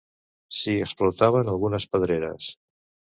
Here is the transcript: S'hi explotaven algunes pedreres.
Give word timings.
S'hi 0.59 0.73
explotaven 0.85 1.51
algunes 1.53 1.85
pedreres. 1.97 2.49